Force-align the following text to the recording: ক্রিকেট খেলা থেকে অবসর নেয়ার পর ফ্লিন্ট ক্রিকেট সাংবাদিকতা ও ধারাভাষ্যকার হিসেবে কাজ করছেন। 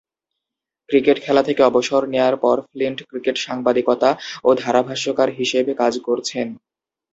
ক্রিকেট 0.89 1.17
খেলা 1.21 1.43
থেকে 1.43 1.61
অবসর 1.63 2.01
নেয়ার 2.13 2.35
পর 2.43 2.57
ফ্লিন্ট 2.69 2.99
ক্রিকেট 3.09 3.35
সাংবাদিকতা 3.37 4.09
ও 4.43 4.49
ধারাভাষ্যকার 4.55 5.29
হিসেবে 5.39 5.71
কাজ 5.81 5.93
করছেন। 6.07 6.47